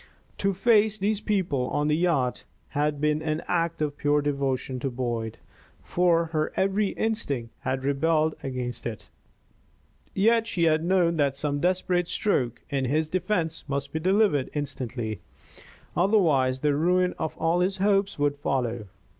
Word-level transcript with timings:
To 0.39 0.51
face 0.51 0.97
those 0.97 1.21
people 1.21 1.69
on 1.69 1.87
the 1.87 1.95
yacht 1.95 2.43
had 2.69 2.99
been 2.99 3.21
an 3.21 3.43
act 3.47 3.83
of 3.83 3.99
pure 3.99 4.19
devotion 4.23 4.79
to 4.79 4.89
Boyd, 4.89 5.37
for 5.83 6.25
her 6.33 6.51
every 6.55 6.87
instinct 6.87 7.53
had 7.59 7.83
rebelled 7.83 8.33
against 8.41 8.87
it; 8.87 9.09
yet 10.15 10.47
she 10.47 10.63
had 10.63 10.83
known 10.83 11.17
that 11.17 11.37
some 11.37 11.59
desperate 11.59 12.07
stroke 12.07 12.63
in 12.71 12.85
his 12.85 13.09
defence 13.09 13.63
must 13.67 13.93
be 13.93 13.99
delivered 13.99 14.49
instantly. 14.55 15.21
Otherwise 15.95 16.61
the 16.61 16.73
ruin 16.73 17.13
of 17.19 17.37
all 17.37 17.59
his 17.59 17.77
hopes 17.77 18.17
would 18.17 18.35
follow. 18.37 18.87